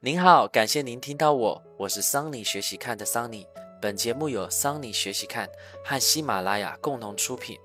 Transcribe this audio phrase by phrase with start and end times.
[0.00, 3.46] 您好，感谢您听到我，我是桑尼学习看的桑尼。
[3.80, 5.48] 本节目由桑尼学习看
[5.82, 7.58] 和喜马拉雅共同出品。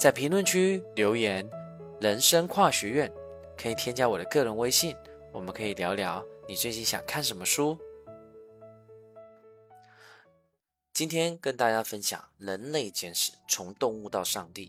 [0.00, 1.48] 在评论区留言
[2.02, 3.10] “人生跨学院”，
[3.56, 4.96] 可以添加我的个人微信，
[5.32, 7.78] 我们可以聊聊你最近想看什么书。
[10.92, 14.66] 今天跟大家分享《人类简史：从动物到上帝》，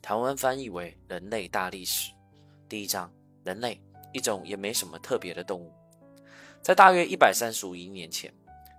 [0.00, 2.12] 台湾翻译为《人类大历史》。
[2.68, 3.12] 第一章：
[3.42, 5.72] 人类，一种也没什么特别的动物。
[6.64, 8.32] 在大约一百三十五亿年前，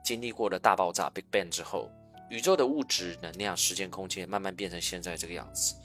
[0.04, 1.92] 经历过了大爆炸 （Big Bang） 之后，
[2.32, 5.76] 宇宙的物质、能量、时间、空间慢慢变成现在这个样子。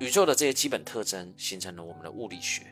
[0.00, 2.62] 宇宙的这些基本特征形成了我们的物理学。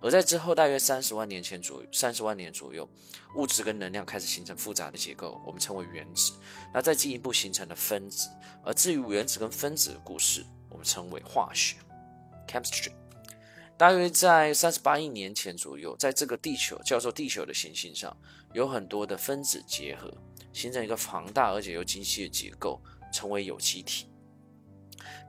[0.00, 2.88] 而在之后大约三十万年前左右，三十万年左右，
[3.34, 6.32] 物质跟能量开始形成复杂的结构，我们称为原子。
[6.72, 8.30] 那再进一步形成了分子。
[8.64, 11.74] 而至于原子跟分子的故事，我们称为化学
[12.46, 12.92] （chemistry）。
[13.80, 18.14] 大约在三十八亿年前左右，在这个地球叫做地球的行星上，
[18.52, 20.12] 有很多的分子结合，
[20.52, 22.78] 形成一个庞大而且又精细的结构，
[23.10, 24.06] 成为有机体。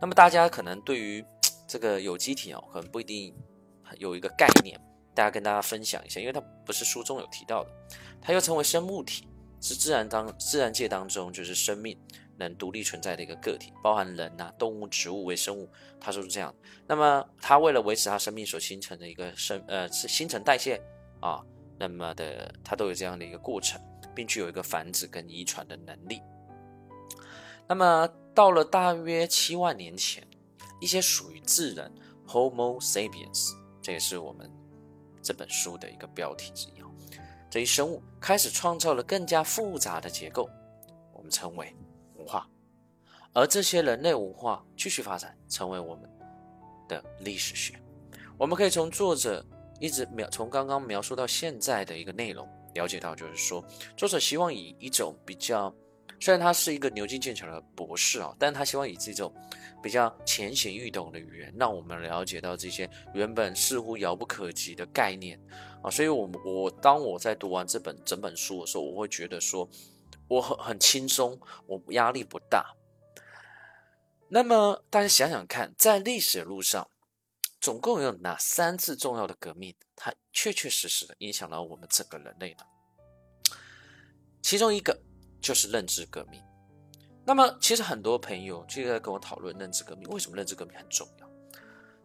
[0.02, 1.24] 那么大家可能对于
[1.66, 3.34] 这个有机体哦，可能不一定
[3.98, 4.78] 有一个概念，
[5.16, 7.70] 大家跟大家分享一下，因为它不是书中有提到的，
[8.22, 9.30] 它又称为生物体，
[9.62, 11.98] 是自然当自然界当中就是生命。
[12.42, 16.54] 能独立存在的一个个体，包含人呐、动物、植物、微生物，它都是这样。
[16.88, 20.82] 那么，它为了维持它生命所形成的一个生呃是新陈代谢
[21.20, 21.42] 啊，
[21.78, 23.80] 那么的它都有这样的一个过程，
[24.16, 26.22] 并具有一个繁殖跟遗传的能力。
[27.68, 30.28] 那么，到了大约七万年前，
[30.80, 31.92] 一些属于智人
[32.28, 34.50] Homo sapiens，这也是我们
[35.22, 36.82] 这本书的一个标题之一。
[37.50, 40.50] 这一生物开始创造了更加复杂的结构，
[41.14, 41.76] 我们称为。
[42.22, 42.48] 文化，
[43.34, 46.08] 而这些人类文化继续发展，成为我们
[46.88, 47.74] 的历史学。
[48.38, 49.44] 我们可以从作者
[49.80, 53.64] 一直描，从刚刚描述到现在的一个内容，了解到，就是说，
[53.98, 55.74] 作者希望以一种比较，
[56.20, 59.34] 虽然他是一个牛津剑桥的博士啊，但他希望以这种
[59.82, 65.40] 比较浅显易懂的语言，让我们了解到这些原本似乎遥不可及的概念
[65.82, 65.90] 啊。
[65.90, 69.68] 所以，我我当我在读完这本整本书的时候，我会觉得说。
[70.32, 71.38] 我很很轻松，
[71.68, 72.74] 我压力不大。
[74.30, 76.90] 那么大家想想看，在历史路上，
[77.60, 82.64] 总共有哪三次重要的革命，它确确实实的影响了我们整个人类呢？
[84.42, 84.98] 其中一个
[85.42, 86.42] 就是认知革命。
[87.26, 91.30] 那么，其实很多朋友就在跟我讨论认知革命，为什么认知革命很重要？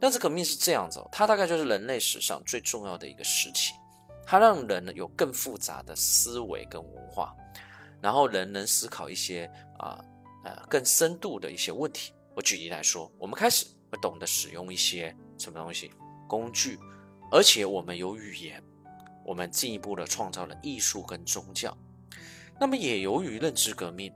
[0.01, 3.77] 认知革命是这样子，它大概就是人类史上最重要的一个事情，
[4.27, 7.33] 它让人呢有更复杂的思维跟文化。
[8.07, 9.51] 然后人能思考一些
[9.81, 10.01] 啊
[10.45, 12.13] 呃更深度的一些问题。
[12.37, 15.91] 我举例来说，我们开始会懂得使用一些什么东西
[16.29, 16.79] 工具，
[17.33, 18.63] 而且我们有语言，
[19.25, 21.77] 我们进一步的创造了艺术跟宗教。
[22.61, 24.15] 那么也由于认知革命，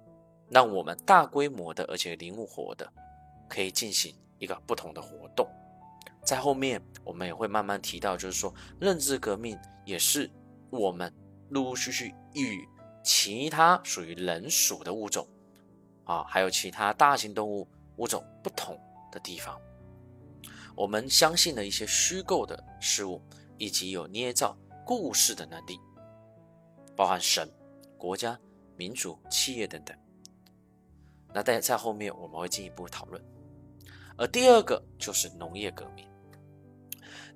[0.48, 2.88] 让我们大规模的而且灵活的
[3.48, 5.44] 可以进行一个不同的活动。
[6.24, 10.30] 在后面我们也会慢慢提到，就是说认知革命也是
[10.70, 11.12] 我们
[11.48, 12.64] 陆陆续续与
[13.03, 15.27] 其他属于人属的物种，
[16.05, 17.66] 啊，还有其他大型动物
[17.97, 18.78] 物种不同
[19.11, 19.61] 的地方，
[20.77, 23.21] 我们相信的一些虚构的事物，
[23.59, 25.78] 以及有捏造故事的能力，
[26.97, 27.50] 包含神、
[27.97, 28.38] 国家、
[28.77, 29.97] 民族、企业等等。
[31.32, 33.22] 那在在后面我们会进一步讨论。
[34.17, 36.06] 而第二个就是农业革命。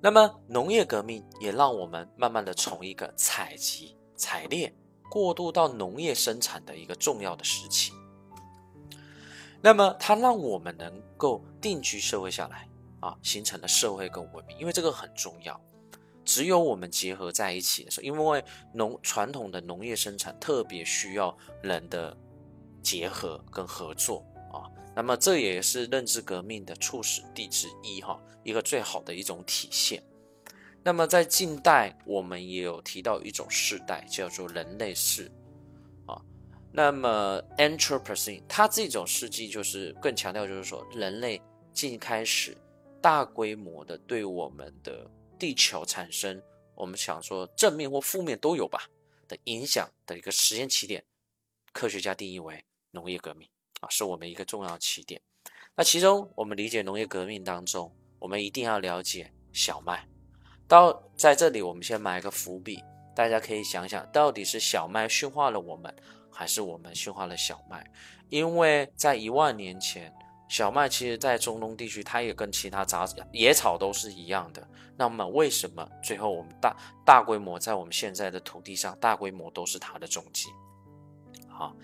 [0.01, 4.71] 那么农业革命也让我们慢慢的从一个采集、采猎。
[5.15, 7.93] 过渡到农业生产的一个重要的时期，
[9.61, 12.67] 那么它让我们能够定居社会下来
[12.99, 15.57] 啊，形成了社会跟文明，因为这个很重要。
[16.25, 18.43] 只有我们结合在一起的时候，因为
[18.73, 21.33] 农传统的农业生产特别需要
[21.63, 22.17] 人的
[22.83, 24.21] 结合跟合作
[24.51, 30.03] 啊，那么这也是认知革命的初始地之一哈，一个最好的一种体现。
[30.87, 35.31] 那么在近代，我们也有提到一种世代，叫做人类世
[36.05, 36.21] 啊。
[36.71, 41.41] 那么 Anthropocene，它这种世纪就是更强调，就是说人类
[41.73, 42.55] 近开始
[43.01, 45.09] 大规模的对我们的
[45.39, 46.39] 地球产生，
[46.75, 48.87] 我们想说正面或负面都有吧
[49.27, 51.03] 的影响的一个时间起点，
[51.73, 53.49] 科学家定义为农业革命
[53.79, 55.19] 啊，是我们一个重要起点。
[55.75, 60.07] 那其中我们理解农业革命当中，我们一定要了解小麦。
[60.67, 62.83] 到在这里，我们先埋个伏笔，
[63.15, 65.93] 大家可以想想到底是小麦驯化了我们，
[66.31, 67.85] 还是我们驯化了小麦？
[68.29, 70.11] 因为在一万年前，
[70.47, 74.67] 小麦其实在中东地区，它也跟其他杂野草都是一样的。
[74.97, 76.75] 那么为什么最后我们大
[77.05, 80.47] 大规模在我们现在的土地上大规模都是它的种基？
[81.47, 81.75] 好，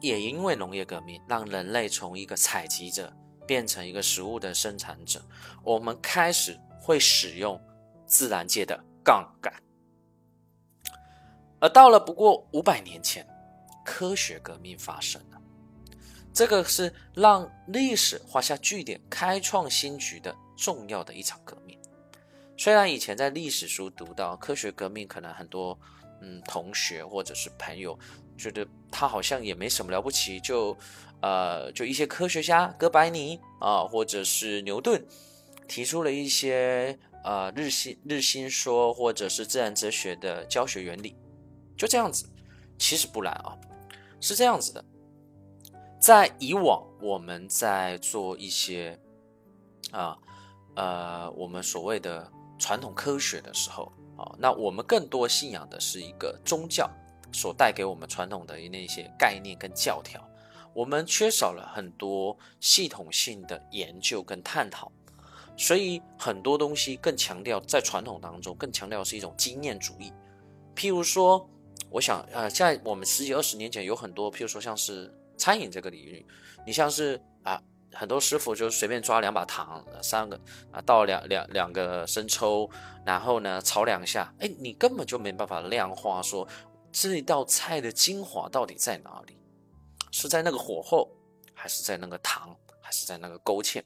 [0.00, 3.10] 也因为农业革命，让人类从一个采集者
[3.46, 5.22] 变成一个食物的生产者，
[5.64, 7.60] 我们开始会使用
[8.08, 9.52] 自然界的杠杆。
[11.60, 13.26] 而到了不过五百年前，
[13.84, 15.40] 科学革命发生了，
[16.32, 21.78] 这个是让历史画下句点、开创新局的重要的一场革命。
[22.56, 25.78] 虽然以前在历史书读到科学革命，可能很多
[26.20, 27.98] 嗯同学或者是朋友
[28.36, 30.76] 觉得他好像也没什么了不起，就
[31.20, 35.04] 呃就一些科学家哥白尼啊，或者是牛顿
[35.66, 41.16] 提出了一些呃日心日心说，或者是自然哲学的教学原理。
[41.76, 42.28] 就这样子，
[42.78, 43.56] 其实不然啊，
[44.20, 44.84] 是这样子的，
[46.00, 48.98] 在以往我们在做一些
[49.92, 50.18] 啊
[50.74, 52.28] 呃我们所谓的
[52.58, 56.90] 传统科学的时候啊，那我们更多信仰的是一个宗教
[57.32, 60.20] 所带给我们传统的那些概念跟教条，
[60.74, 64.90] 我们缺少了很多系统性的研究跟探讨，
[65.58, 70.10] 所以很多东西更强调在传统当中更强调是一种经验主义，
[70.74, 71.46] 譬如说。
[71.90, 76.26] 我想，呃，在我们十几二十年前，有很多，譬如说像是餐饮这个领域，
[76.66, 77.58] 你像是啊，
[77.94, 80.38] 很多师傅就随便抓两把糖，三个
[80.70, 82.68] 啊，倒两两两个生抽，
[83.06, 86.46] 然后呢炒两下，哎，你根本就没办法量化说
[86.92, 89.38] 这道菜的精华到底在哪里，
[90.10, 91.08] 是在那个火候，
[91.54, 93.82] 还是在那个糖，还是在那个勾芡，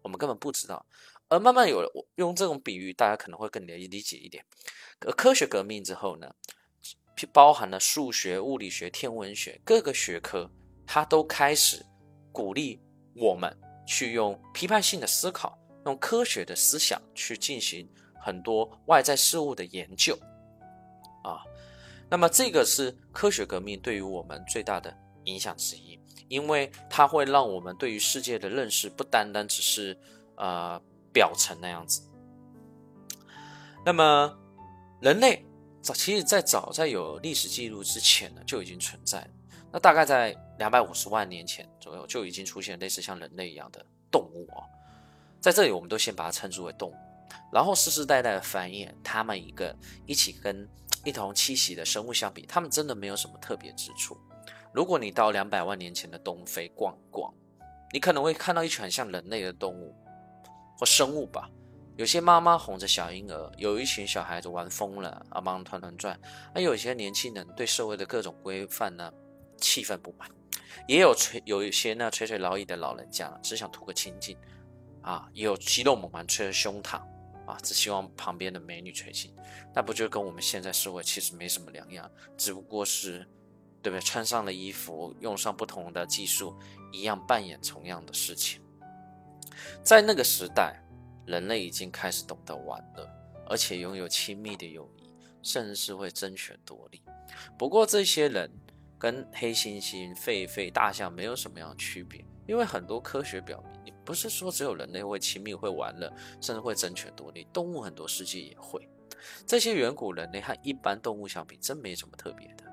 [0.00, 0.86] 我们根本不知道。
[1.32, 4.44] 而慢慢有了，我用这种比喻，大家可能会更理理解一点。
[5.00, 6.30] 而科学革命之后呢？
[7.32, 10.50] 包含了数学、物理学、天文学各个学科，
[10.84, 11.84] 它都开始
[12.32, 12.80] 鼓励
[13.14, 13.56] 我们
[13.86, 15.56] 去用批判性的思考，
[15.86, 17.88] 用科学的思想去进行
[18.20, 20.18] 很多外在事物的研究。
[21.22, 21.44] 啊，
[22.10, 24.92] 那么这个是科学革命对于我们最大的
[25.24, 25.96] 影响之一，
[26.28, 29.96] 因为它会让我们对于世界的认识不单单只是
[30.36, 32.02] 呃表层那样子。
[33.84, 34.38] 那么
[35.00, 35.44] 人类。
[35.84, 39.28] 早，其实，在早在有历史记录之前呢，就已经存在。
[39.72, 44.62] 那大概在两百五十万年前左右，就已经出现类似像人类一样的动物啊。
[45.40, 46.94] 在这里，我们都先把它称之为动物，
[47.52, 49.76] 然后世世代代的繁衍，他们一个
[50.06, 50.68] 一起跟
[51.04, 54.16] 一同栖息的生物相比，他们真的没有什么特别之处。
[54.72, 57.34] 如果你到两百万年前的东非逛逛，
[57.92, 59.92] 你可能会看到一群像人类的动物
[60.84, 61.48] 生物吧。
[61.96, 66.16] 有些妈妈哄着小婴儿，有一群小孩子玩疯了啊，忙团团转；
[66.54, 69.12] 而有些年轻人对社会的各种规范呢，
[69.58, 70.26] 气愤不满；
[70.88, 74.36] 也有垂有一些呢垂垂老矣的老人家，只想图个清静
[75.02, 76.96] 啊；也有肌肉猛男吹着胸膛
[77.46, 79.32] 啊，只希望旁边的美女垂青。
[79.74, 83.18] 那不就跟我们现在社会其实没什么两样，只不过是
[83.82, 84.00] 对不对？
[84.00, 86.58] 穿上了衣服，用上不同的技术，
[86.90, 88.62] 一样扮演同样的事情。
[89.82, 90.78] 在那个时代。
[91.24, 93.08] 人类已经开始懂得玩乐，
[93.46, 95.08] 而且拥有亲密的友谊，
[95.40, 97.00] 甚至是会争权夺利。
[97.56, 98.50] 不过，这些人
[98.98, 108.86] 跟黑猩猩、狒狒、大象没有什么样的区别，因为很多科学表明，你不是说只有人类会亲密、会玩乐，甚至会争权夺利，动物很多世界也会。
[109.46, 112.64] 这些远古人类和一般动物相比，真没什么特别的。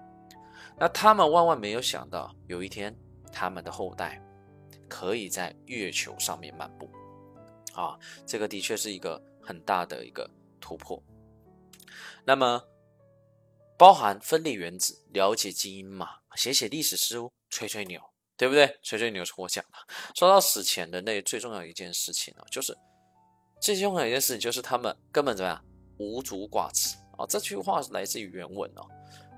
[0.75, 2.95] 那他们万万没有想到，有一天
[3.31, 4.19] 他们的后代
[4.89, 6.89] 可以在月球上面漫步。
[7.73, 10.29] 啊，这个的确是一个很大的一个
[10.59, 11.01] 突破。
[12.25, 12.61] 那么，
[13.77, 18.01] 包含分裂原子、了解基因嘛，写写历史书、吹吹牛，
[18.35, 18.77] 对不对？
[18.83, 19.77] 吹吹牛是我讲的。
[20.15, 22.77] 说到史前人类最重要一件事情呢，就是
[23.61, 25.63] 最重要一件事情就是他们根本怎么样
[25.97, 27.25] 无足挂齿啊。
[27.27, 28.85] 这句话来自于原文哦，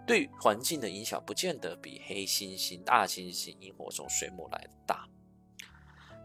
[0.08, 5.08] 对环境的影响不见得比黑猩猩、大猩猩、萤火虫、水母来的大。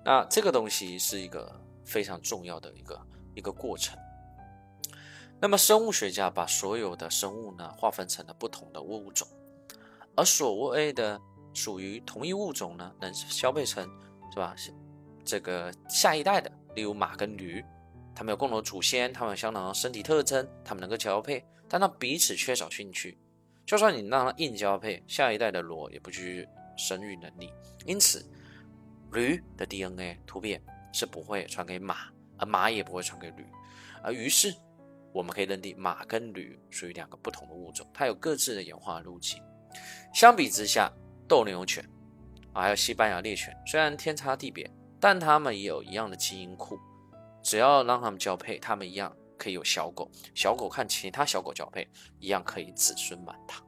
[0.06, 1.60] 那这个东西是一个。
[1.86, 3.00] 非常重要的一个
[3.36, 3.96] 一个过程。
[5.40, 9.24] 那么，生物学家把所有的生物呢划分成了不同的物种，
[10.16, 11.16] 而所谓的
[11.54, 13.88] 属于同一物种呢，能交配成
[14.32, 14.52] 是吧？
[15.24, 17.64] 这个下一代的，例如马跟驴，
[18.16, 23.16] 它们有共同祖先，它们有相同的身体特征，它们能够交配，但它彼此缺少兴趣。
[23.64, 27.52] 就算你让它硬交配，下一代的螺也不具生育能力。
[27.84, 28.28] 因此，
[29.16, 30.62] 驴的 DNA 突变。
[30.92, 33.44] 是不会传给马，而马也不会传给驴，
[34.02, 34.54] 而于是
[35.12, 39.42] 我们可以认定马跟驴属于两个不同的物种，它有各自的演化路径。
[40.14, 40.90] 相比之下，
[41.28, 41.86] 斗牛犬
[42.54, 46.78] 啊，还有西班牙猎犬，虽然天差地别，但它们也有一样的基因库，
[47.42, 50.10] 只要让它们交配，它们一样可以有小狗。
[50.34, 51.86] 小狗看其他小狗交配，
[52.20, 53.62] 一样可以子孙满堂。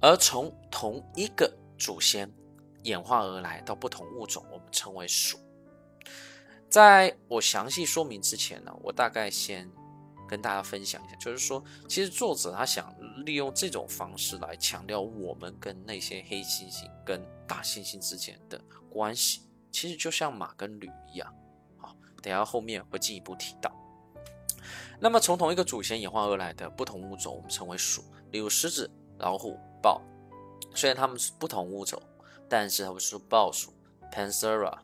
[0.00, 2.32] 而从同一个祖先
[2.84, 5.38] 演化而来到不同物种，我们称为属。
[6.68, 9.70] 在我详细说明之前呢，我大概先
[10.28, 18.60] 跟大家分享一下，就是说，其实作者他想利用这种方式来强调我们跟那些黑猩猩跟大猩猩之间的
[18.90, 21.34] 关系，其实就像马跟驴一样。
[21.76, 23.70] 好，等下后面会进一步提到。
[24.98, 29.58] 那么从同一个祖先演化而来的不同物种，我们称为属，例如狮子、老虎。
[29.82, 30.00] 豹，
[30.76, 32.00] 虽然它们是不同物种，
[32.52, 33.72] 但是它们是豹鼠
[34.12, 34.78] （Panthera）。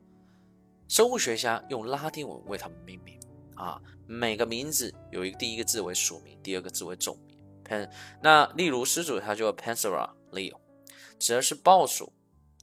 [0.88, 3.20] 生物学家用拉丁文为它们命名
[3.56, 7.38] 啊，每个名字有一个第一个字为属名，第二个字为种名。
[7.62, 7.90] Pan，
[8.22, 10.58] 那例如狮子，它就 Panthera leo，
[11.18, 12.10] 指的是豹鼠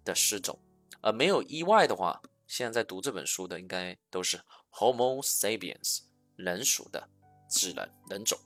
[0.03, 0.57] 的狮种。
[1.01, 5.99] 而没有意外的话，现在在读这本书的应该都是 Homo sapiens
[6.35, 7.07] 人属的
[7.47, 8.39] 智能人种。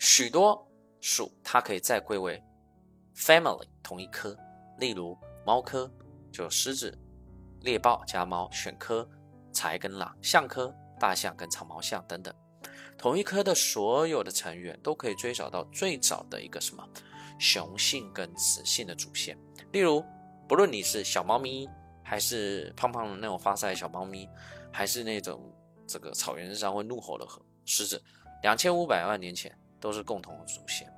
[0.00, 0.68] 许多。
[1.04, 2.40] 属它可以再归为
[3.16, 4.38] family 同一科，
[4.82, 5.88] 例如猫科
[6.32, 6.92] 就狮子、
[7.60, 9.08] 猎豹加猫，犬科
[9.52, 12.34] 豺跟狼，象科大象跟长毛象等等。
[12.98, 16.84] 同一科的所有的成员都可以追找到最早的一个什么
[17.38, 19.38] 雄性跟雌性的祖先。
[19.70, 20.04] 例如，
[20.48, 21.68] 不论你是小猫咪，
[22.02, 24.28] 还是胖胖的那种发腮小猫咪，
[24.72, 25.40] 还是那种
[25.86, 27.24] 这个草原上会怒吼的
[27.64, 28.02] 狮子，
[28.42, 29.56] 两千五百万年前。
[29.82, 30.88] 都是共同的祖先。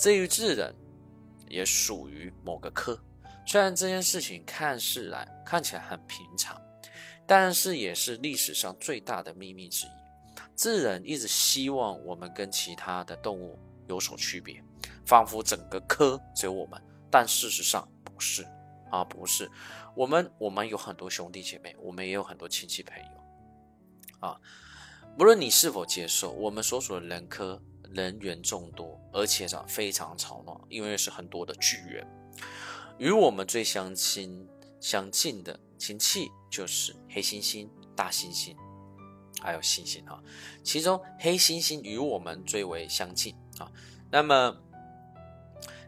[0.00, 0.74] 至于智人，
[1.48, 3.00] 也属于某个科。
[3.46, 6.60] 虽然这件事情看似来看起来很平常，
[7.26, 9.90] 但是也是历史上最大的秘密之一。
[10.56, 14.60] 智人一直希望我们跟其他的动物有所区别，
[15.04, 16.82] 仿佛整个科只有我们。
[17.10, 18.44] 但事实上不是
[18.90, 19.48] 啊，不是。
[19.94, 24.40] 我们我们有很多兄弟姐妹，我们也有很多亲戚朋友啊。
[25.18, 27.62] 无论你是否接受，我们所属的人科。
[27.92, 32.06] 人员众多，而且长非常吵闹，因为是很多的巨猿。
[32.98, 34.48] 与我们最相亲
[34.80, 38.56] 相近的亲戚就是黑猩猩、大猩猩，
[39.40, 40.22] 还有猩猩哈。
[40.62, 43.70] 其中黑猩猩与我们最为相近啊。
[44.10, 44.56] 那么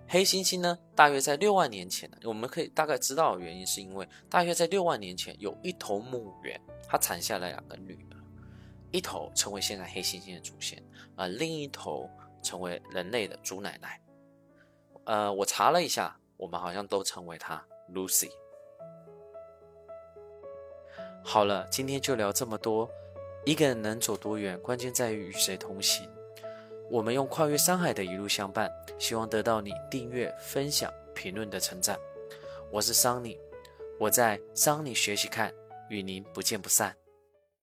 [0.06, 0.78] 黑猩猩呢？
[0.94, 8.16] 大约在六万年前，我们可以大概知道的原因，是因为大约在六万年前有一头母猿，它产下了两个女儿。
[8.90, 10.82] 一头成为现在黑猩猩的祖先，
[11.14, 12.08] 而另一头
[12.42, 14.00] 成为人类的祖奶奶。
[15.04, 18.30] 呃，我查了一下，我们好像都称为她 Lucy。
[21.22, 22.88] 好了，今天就聊这么多。
[23.44, 26.08] 一个人能走多远，关键在于与谁同行。
[26.90, 31.98] 我们用跨越山海的一路相伴，希望得到你订阅、分享、评论的称赞。
[32.70, 33.38] 我是桑尼，
[33.98, 35.52] 我在桑尼学习看，
[35.90, 36.96] 与您不见不散。